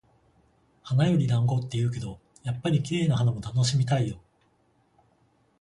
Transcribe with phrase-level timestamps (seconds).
[0.81, 4.19] 「花より団子」って言うけど、やっぱり綺麗な花も楽しみたいよ。